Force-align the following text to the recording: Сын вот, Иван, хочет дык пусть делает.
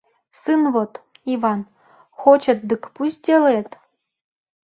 Сын 0.41 0.61
вот, 0.73 0.93
Иван, 1.33 1.67
хочет 2.09 2.59
дык 2.69 2.83
пусть 2.95 3.21
делает. 3.23 3.77